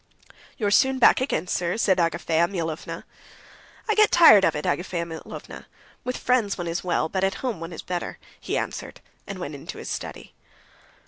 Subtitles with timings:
[0.57, 3.03] "You're soon back again, sir," said Agafea Mihalovna.
[3.87, 5.67] "I got tired of it, Agafea Mihalovna.
[6.03, 9.53] With friends, one is well; but at home, one is better," he answered, and went
[9.53, 10.33] into his study.